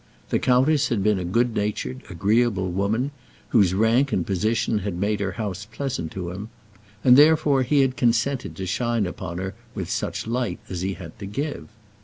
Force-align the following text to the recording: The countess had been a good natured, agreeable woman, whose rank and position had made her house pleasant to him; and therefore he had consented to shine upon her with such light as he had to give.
The 0.29 0.39
countess 0.39 0.87
had 0.89 1.03
been 1.03 1.19
a 1.19 1.23
good 1.23 1.53
natured, 1.53 2.01
agreeable 2.09 2.71
woman, 2.71 3.11
whose 3.49 3.75
rank 3.75 4.11
and 4.11 4.25
position 4.25 4.79
had 4.79 4.95
made 4.95 5.19
her 5.19 5.33
house 5.33 5.67
pleasant 5.71 6.11
to 6.13 6.31
him; 6.31 6.49
and 7.03 7.15
therefore 7.15 7.61
he 7.61 7.81
had 7.81 7.95
consented 7.97 8.55
to 8.55 8.65
shine 8.65 9.05
upon 9.05 9.37
her 9.37 9.53
with 9.75 9.91
such 9.91 10.25
light 10.25 10.57
as 10.69 10.81
he 10.81 10.93
had 10.95 11.19
to 11.19 11.27
give. 11.27 11.67